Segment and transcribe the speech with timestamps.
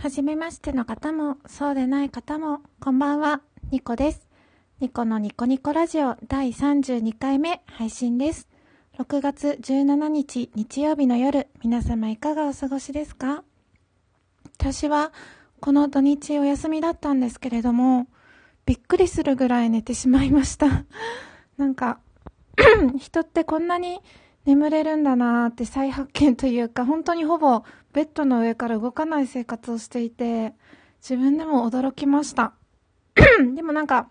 [0.00, 4.26] はじめましての方も、そうでない方も、こんばんは、ニコです。
[4.80, 8.48] ニコのニコニコラジオ第32回目配信です。
[8.98, 13.44] 6月17日日曜日の夜、皆様いかがお過ごしですか？
[14.58, 15.12] 私は、
[15.60, 18.06] この土日お休みだったんですけれども、
[18.64, 20.86] びっくりするぐらい寝てしまいました。
[21.58, 22.00] なんか、
[22.98, 24.00] 人ってこんなに
[24.44, 27.62] 眠れるんだなーって再発見というか、本当にほぼ
[27.92, 30.54] ベッドの上から動かない生活をしていて、
[31.00, 32.54] 自分でも驚きました。
[33.54, 34.08] でもなんか、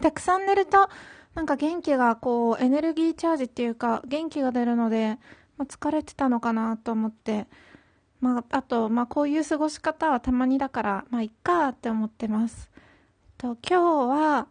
[0.00, 0.88] たくさん寝ると、
[1.34, 5.18] なんか元気がこう、エネルギーチャージっていうか、元気が出るので、
[5.56, 7.46] まあ、疲れてたのかなと思って、
[8.20, 12.70] まあ、あと、まあ、こういう過ごし方はたまにだから、まあ、いっかって思ってます。
[13.38, 14.48] と、今日は、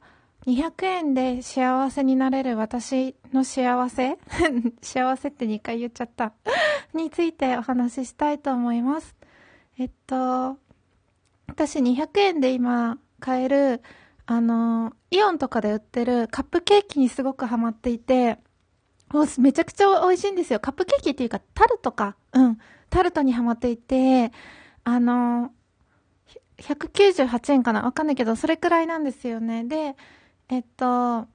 [0.47, 4.17] 200円で幸せになれる私の幸せ？
[4.81, 6.33] 幸せって2回言っちゃった
[6.93, 9.15] についてお話ししたいと思います。
[9.77, 10.57] えっと、
[11.47, 13.81] 私200円で今買える、
[14.25, 18.37] あの、イオンとかで売ってるカップケーキにすごくハマっていて、
[19.39, 20.59] めちゃくちゃ美味しいんですよ。
[20.59, 22.15] カップケーキっていうか、タルトか。
[22.33, 22.57] うん。
[22.89, 24.31] タルトにハマっていて、
[24.83, 25.51] あの、
[26.57, 27.81] 198円かな？
[27.81, 29.63] わかんないけど、それくらいなんですよね。
[29.63, 29.95] で、
[30.49, 31.27] えっと、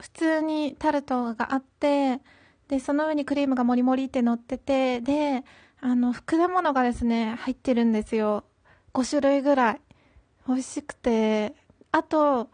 [0.00, 2.20] 普通にタルトがあって、
[2.68, 5.44] で、その上にクリームがもりもりって乗ってて、で、
[5.80, 8.44] あの、果物がですね、入ってるんですよ。
[8.94, 9.80] 5種類ぐらい。
[10.46, 11.54] 美味しくて、
[11.92, 12.50] あと、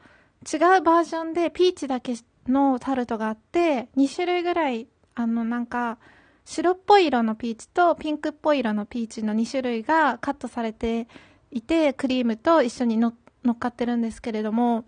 [0.51, 2.15] 違うバージョンでピーチだけ
[2.47, 5.99] のタルトがあって、2種類ぐらい、あの、なんか、
[6.45, 11.09] 白っぽい色のピーチとピンクっぽい色のピーチの2種類がカットされて
[11.51, 14.85] いて、クリームと一緒に乗って乗っかってるんですけれども、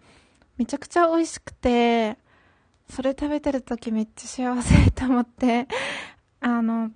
[0.57, 2.17] めちゃくちゃ美味しくて、
[2.89, 5.69] それ食べてる時めっちゃ幸せと思って、
[6.41, 6.91] あの、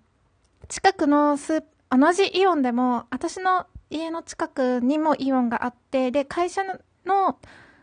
[0.68, 6.62] 近くのスー同じイオンでも、私の家の近くにもイオンがあって、で、会社
[7.04, 7.38] の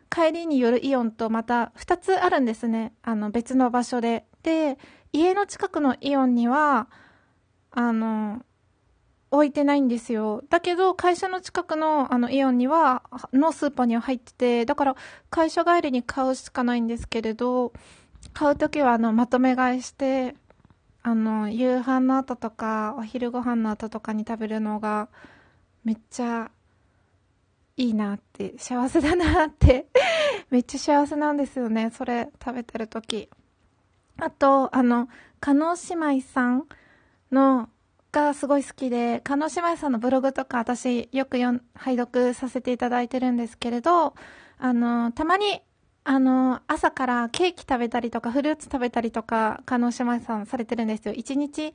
[0.10, 2.94] 帰りによるイオンとまた2つあるんですね。
[3.04, 4.26] あの、別の場所で。
[4.44, 4.78] で、
[5.12, 6.88] 家の近くのイオンには、
[7.72, 8.42] あの、
[9.30, 10.44] 置いてないんですよ。
[10.50, 14.96] だけど、会社の近くのあのイオンには、のスーパーには入ってて、だから
[15.30, 17.74] 会社帰りに買うしかないんですけれど、
[18.34, 20.36] 買うときはあのまとめ買いして、
[21.04, 25.10] あの、夕飯の後とか、お昼ご飯の後とかに食べるのが、
[25.84, 26.52] めっちゃ
[27.78, 29.88] いいなって、幸せだなって
[30.50, 33.30] めっちゃ幸せなんですよね、それ食べてるとき。
[34.20, 35.10] あと、あの、
[35.40, 36.64] 加納姉妹さん
[37.32, 37.70] の
[38.12, 44.16] がすごい好きで、鹿野姉妹さんのブログとか私よく読拝読させていただいてるんですけれど、
[44.58, 45.62] あの、たまに、
[46.04, 51.14] あの、朝からケーキ食べたりとか、フルーツ食べたりとか、鹿野姉妹さんされてるんですよ。
[51.14, 51.74] 1日、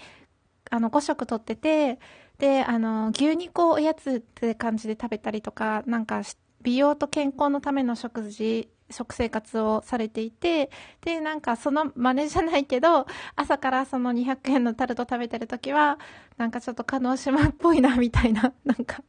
[0.70, 1.98] あの、5食とってて、
[2.38, 6.22] で、あの、牛肉をおやつって感じで食べたりとか、なんか、
[6.62, 10.70] 美容と健康のための食事食生活をされていて、
[11.00, 15.98] で、なんかその真似じゃないけど、朝からその200円のタルト食べてるときは、
[16.36, 19.02] なんかちょっと加納島っぽいな、みたいな、 なんか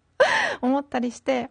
[0.61, 1.49] 思ったりして、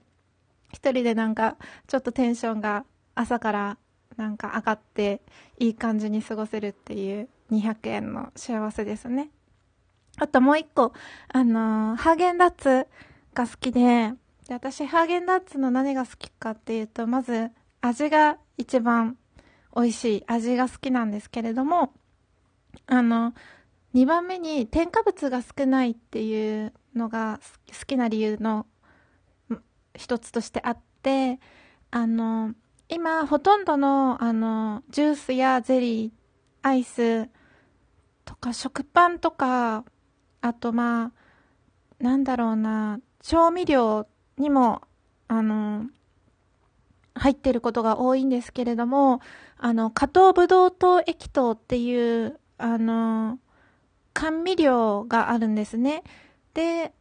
[0.73, 1.57] 一人でなんか、
[1.87, 2.85] ちょっとテンションが
[3.15, 3.79] 朝から
[4.17, 5.23] なんか上がって、
[5.59, 9.31] いい感じに過ごせるっていう200円の幸せですね。
[10.19, 10.93] あともう一個、
[11.29, 12.87] あのー、ハーゲンダッツ
[13.35, 14.13] が好きで、
[14.47, 17.51] で、私、ハーゲンダッツの何が好きかっていうと、まず、
[17.83, 19.19] 味が一番
[19.75, 21.93] 美味しい味が好きなんですけれども、
[22.87, 23.35] あの、
[23.95, 28.67] 2番目に添加物が少ないっていうのが好きな理由の
[29.97, 31.41] 一つとしてあって、
[31.91, 32.55] あの、
[32.89, 36.11] 今ほとんどのあの、ジュースやゼリー、
[36.63, 37.29] アイス
[38.25, 39.85] とか食パンとか、
[40.41, 41.13] あとまあ、
[41.99, 44.07] なんだろうな、調味料
[44.39, 44.83] にも、
[45.27, 45.87] あの、
[47.15, 49.21] 入ってることが多いんですけれども、
[49.59, 53.39] あの、加糖ブドウ糖液糖っていう、あの、
[54.15, 56.03] 甘味料があるんですね。
[56.55, 56.93] で、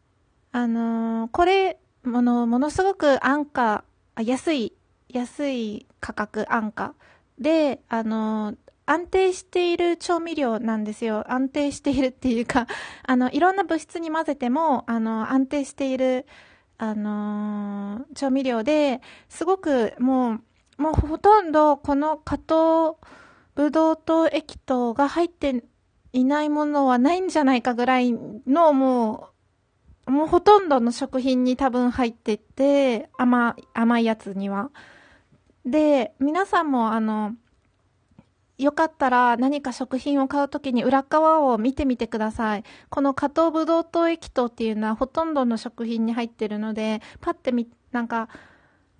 [0.51, 3.83] あの、これ、もの、ものすごく安価、
[4.19, 4.73] 安い、
[5.09, 6.95] 安い価格安価
[7.37, 11.31] で、あの、安定している調味料なんですよ。
[11.31, 12.67] 安定しているっていうか、
[13.03, 16.25] あの、いろんな物質に混ぜても、あの、安定している、
[16.81, 20.39] あのー、調味料で、すごくも
[20.79, 22.97] う、もうほとんどこの加糖
[23.53, 25.63] ブドウ糖液糖が入って
[26.11, 28.13] いないものはないんじゃないかぐらい
[28.47, 29.29] のも
[30.07, 34.71] う、もうほとんどの食品に多分入ってて、甘、甘いやつには。
[35.63, 37.35] で、皆さんもあの、
[38.61, 42.63] よかったら何か食品を買うときに裏側を見てみてください。
[42.89, 48.29] この加糖ブドウ糖液糖っていうのはほとんどの食品に入ってるので、パッてみ、なんか、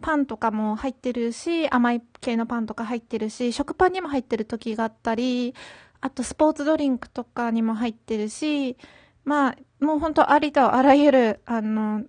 [0.02, 5.54] パンとかも入ってるし、甘い系のパンとか入ってるし、食パンにも入ってる時があったり、
[6.02, 8.78] あとスポーツドリンクとかにも入ってるし、
[9.24, 12.04] まあ、もう本当ありとあらゆる、あの、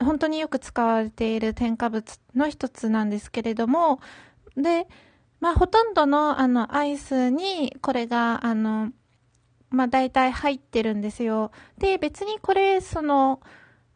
[0.00, 4.00] 本当によく使われている添加物の一つなんですけれども、
[4.56, 4.88] で、
[5.40, 8.92] まあ、ほとんどの、あの、アイスに、これが、あの、
[9.70, 11.50] まあ、大体入ってるんですよ。
[11.78, 13.40] で、別にこれ、その、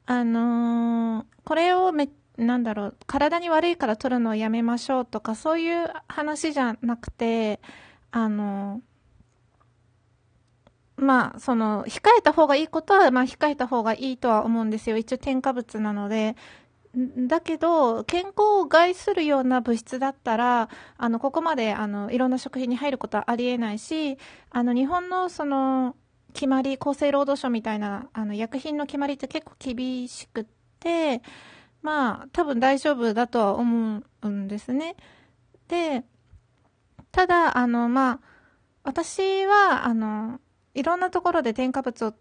[0.07, 7.61] あのー、これをめ、なんだろう、体に悪いから取るのをやめましょうとか、そういう話じゃなくて、
[8.11, 8.95] あのー
[10.97, 14.97] まあ、その、控えた方がいいことは、まあ、控えた方がいいとは思うんですよ。
[14.97, 16.37] 一応添加物なので。
[16.97, 24.17] だけど、健康を害するような物質だったら、あの、ここまで、あの、いろんな食品に入ることはありえないし、
[24.51, 25.97] あの、日本の、その、
[26.33, 30.47] 決まり、厚生労働省みたいな、あの、薬品の決まりって結構厳しくっ
[30.79, 31.23] て、
[31.83, 34.97] まあ、多分大丈夫だとは思うんですね。
[35.69, 36.05] で、
[37.11, 38.21] ただ、あの、まあ、
[38.85, 40.41] 私は、あの、
[40.75, 42.15] いろんなところで添加物を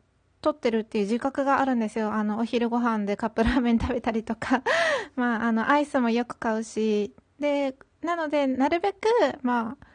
[0.44, 2.13] 取ってるっていう自覚があるんですよ。
[2.13, 4.62] あの、お昼ご飯でカップラーメン食べたりとか
[5.16, 9.07] まあ、あの、アイスもよく買うし、で、なので、なるべく、
[9.42, 9.88] まあ、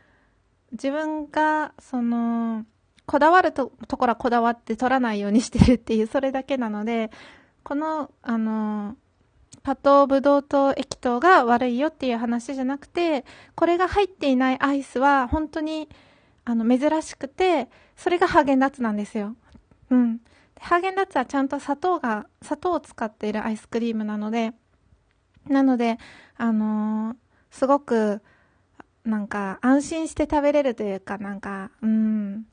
[0.72, 2.64] 自分が、その、
[3.06, 7.10] こだわるとところはこだわって取らないようにしてるっていう、 それだけなので、
[7.62, 8.96] この、あの、
[9.62, 13.24] パトブドウ糖液糖が悪いよっていう話じゃなくて、
[13.54, 15.88] これが入っていないアイスは本当に、
[16.44, 19.36] あの、珍しくて、それがハーゲンダッツなんですよ。
[19.90, 20.20] うん。
[20.60, 24.52] ハーゲンダッツはちゃんと砂糖が、砂糖を使っているアイスクリームなので、
[25.48, 25.98] なので、
[26.36, 27.16] あのー、
[27.50, 28.22] すごく、
[29.04, 32.46] なんか、安心して食べれるというか、なんか、うん。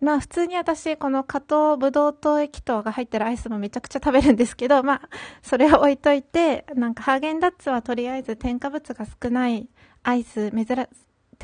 [0.00, 5.08] まあ普通に私、この加糖ブドウ糖液糖が入ってるアイスもめちゃくちゃ食べるんですけど、まあ、
[5.42, 9.68] それを置いといて、なんかハーゲンダッツはとりあえず添加物が少ない
[10.02, 10.66] アイス、珍、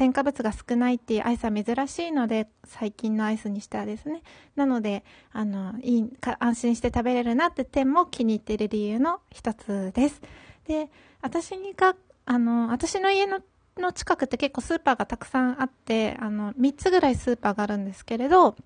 [0.01, 4.23] 添加物が少ないっていうアイスは珍しいので、最近のアイスにしてはですね。
[4.57, 10.23] なので、あの、いい、か安心して食べれるなって点も気に入っている理由の一つです。
[10.67, 10.89] で、
[11.21, 13.41] 私が、あの、私の家の
[13.77, 18.57] の近くって結構スーパーがたくさんあって、あの、3つぐらいスーパーがあるんですけれど、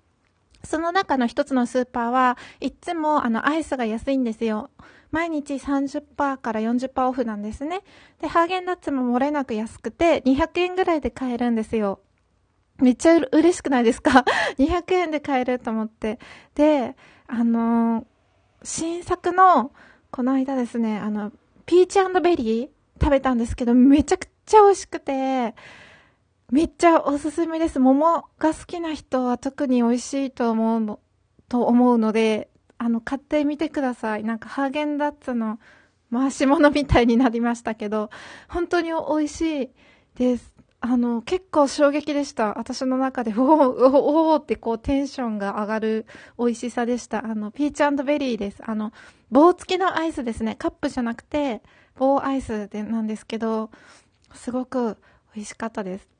[0.65, 4.69] その中の一つのスーパーは、いつもあの、アイスが安いんですよ。
[5.11, 7.81] 毎日30%から40%オフなんですね。
[8.21, 11.99] で、ハーゲンダッツも漏れなく安くて、200円ぐらいで買えるんですよ。
[12.77, 14.25] めっちゃ嬉しくないですか
[14.59, 16.19] ?200 円で買えると思って。
[16.55, 16.95] で、
[17.27, 18.05] あのー、
[18.63, 19.71] 新作の、
[20.11, 21.31] この間ですね、あの、
[21.65, 22.69] ピーチベリー
[23.01, 25.55] 食べたんですけど、めちゃくちゃ美味しくて、
[26.51, 27.79] めっちゃおすすめです。
[27.79, 30.99] 桃が好きな人は特に美味しいと思う
[31.49, 34.23] と思うので、あの、買ってみてください。
[34.23, 35.59] なんかハーゲンダッツの
[36.11, 38.11] 回し物みたいになりましたけど、
[38.47, 39.69] 本当に美味しい
[40.15, 40.53] です。
[40.81, 42.53] あの、結構衝撃でした。
[42.59, 46.05] 私の中で、おお、おおってこうテンションが上がる
[46.37, 47.25] 美味しさでした。
[47.25, 48.61] あの、ピーチベリーです。
[48.63, 48.93] あの、
[49.31, 50.55] 棒付きのアイスですね。
[50.55, 51.63] カップじゃなくて、
[51.95, 53.71] 棒アイスでなんですけど、
[54.33, 54.97] すごく
[55.33, 56.14] 美味しかったです。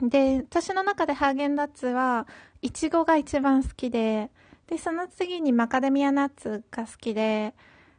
[0.00, 2.26] で、私の中でハーゲンダッツは、
[2.62, 4.30] いちごが一番好きで、
[4.66, 7.54] で、その次にマカデミアナッツが好きで、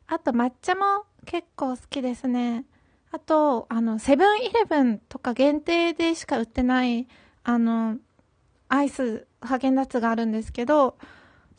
[0.07, 2.65] あと抹茶も結構好きですね。
[3.11, 7.07] あと、あの、セブンイレブンとか限定でしか売ってない、
[7.43, 7.97] あの、
[8.69, 10.97] アイス、ハーゲンダッツがあるんですけど、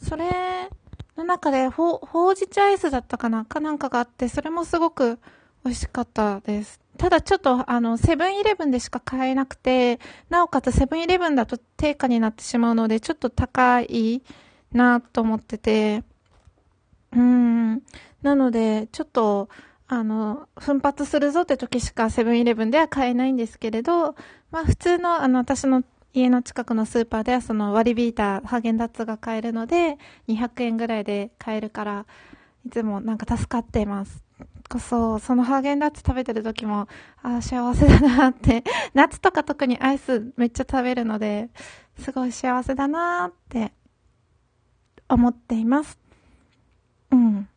[0.02, 0.70] それ
[1.16, 5.18] の中でほ、ほうじ茶アイスだったかなかなんかがあって、それもすごく
[5.64, 6.80] 美味しかったです。
[6.96, 14.22] ただちょっと、あの、セブンイレブンでしか買えなくて、なおかつセブンイレブンだと定価になってしまうので、ちょっと高い
[14.72, 16.04] なと思ってて、
[17.12, 17.82] うん。
[18.22, 19.48] なので、ちょっと、
[19.88, 24.14] あの、奮発するぞって時しかセブンイレブンでは買えないんですけれど、
[24.50, 29.96] まあ普通の、あの、私の家の近くのスーパーではその割り引いたハーゲンダッツが買えるので、
[30.28, 32.06] 200円ぐらいで買えるから、
[32.66, 34.29] いつもなんか助かっています。
[34.70, 36.86] こそ、そのハーゲンダッツ食べてる時も、
[37.22, 38.62] ああ、幸せだなって、
[38.94, 41.50] 夏とか特にアイスめっちゃ食べるので、
[41.98, 43.72] すごい幸せだなって
[45.08, 45.98] 思っています。
[47.10, 47.48] うん。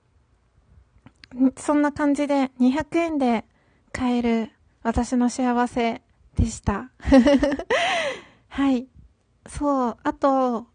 [1.56, 3.46] そんな感じで200円で
[3.92, 4.52] 買える
[4.82, 6.02] 私の幸せ
[6.36, 6.90] でした。
[8.50, 8.88] はい。
[9.48, 9.98] そう。
[10.04, 10.68] あと、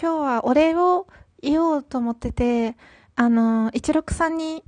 [0.00, 1.08] 今日はお礼を
[1.42, 2.76] 言おうと思ってて、
[3.16, 4.62] あの、一六さんに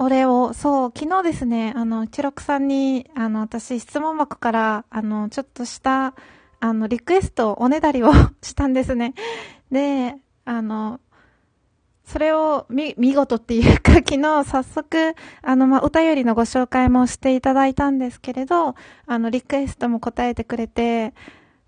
[0.00, 6.14] お礼を、そう、昨日ですね、あの、一六さんに、あの、私、質問箱から、あの、ちょっとした、
[6.60, 9.14] あの、リクエスト、おねだりをしたんですね。
[9.72, 10.14] で、
[10.44, 11.00] あの、
[12.04, 18.76] それをみ、見事っていうか、 昨日早速、あの、まあ、お便りのご紹介もしていただいたんですけれど、
[19.06, 21.12] あの、リクエストも答えてくれて、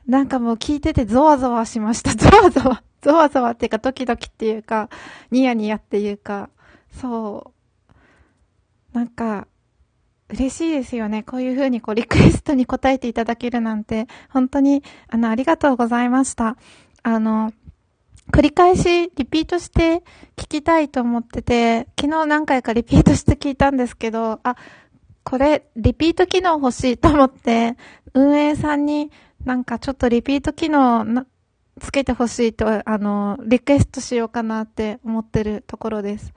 [0.06, 2.14] なんかもう聞いててゾワゾワしました。
[2.16, 2.82] ゾワゾワ。
[3.02, 4.88] ゾワゾワっていうか、ドキドキっていうか、
[5.32, 6.48] ニヤニヤっていうか、
[6.92, 7.59] そう。
[8.92, 9.46] なんか、
[10.28, 11.22] 嬉しいですよね。
[11.22, 16.56] こういう風にこうリクエストに答えていただけるなんて、本当に、あの、ありがとうございました。
[17.02, 17.52] あの、
[18.30, 20.04] 繰り返しリピートして
[20.36, 24.56] 聞きたいと思ってて、昨日何回かリピートして聞いたんですけど、あ、
[25.24, 27.76] これリピート機能欲しいと思って、
[28.14, 29.10] 運営さんに
[29.44, 31.26] なんかちょっとリピート機能
[31.80, 36.32] つけて欲しいと、あの、リクエストしようかなって思ってるところです。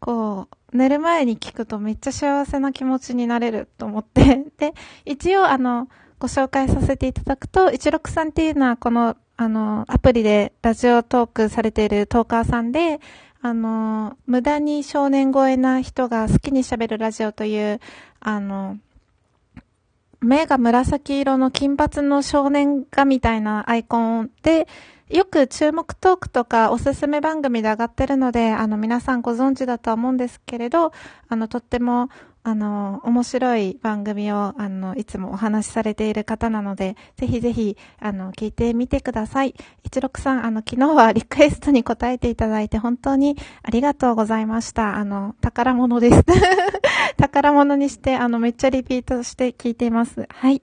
[0.00, 4.46] こう、寝る前に聞くとめっちゃ幸せな気持ちになれると思って。
[4.58, 4.74] で、
[5.04, 5.88] 一応あの、
[6.18, 13.00] ご紹介させていただくと、163っていうのはこのあの、アプリでラジオトークされているトーカーさんで、
[13.42, 17.80] あの、無駄に少年声な人が好きに喋るラジオという、
[18.20, 18.78] あの、
[20.20, 24.66] 目が紫色の金髪の少年画みたいなアイコンで、
[25.08, 30.92] よく注目トークとかおすすめ番組で上がってるので、あの皆さんご存知だとは思うんですけれど、
[31.28, 32.08] あのとっても
[32.48, 39.56] あの、面白い番組を、あの、いつもお話しされている方なので、ぜひぜひ、あの、聞いてみてください。
[39.90, 44.94] 16さん、あの、昨日はリクエストに答えていただいて、本当にありがとうございました。
[44.94, 46.22] あの、宝物です。
[47.16, 50.26] 宝物にして、あの、めっちゃリピートして聞いています。
[50.28, 50.62] はい。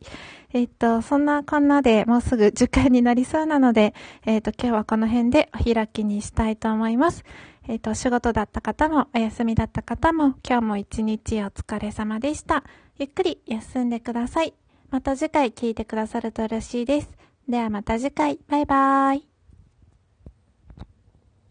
[0.53, 3.95] えっと、そんなこんなでもうすぐ時間になりそうなので、
[4.25, 7.24] えっと、今日はこの辺でお開きにしたいと思います。
[7.67, 12.63] えっ、と、お仕事だった方も、お休みだった方も、今日も一日お疲れ様でした。
[13.00, 14.53] ゆっくり休んでください。
[14.91, 17.10] また次回聞いてくださると嬉しいです。
[17.48, 19.32] ではまた次回、バイバーイ。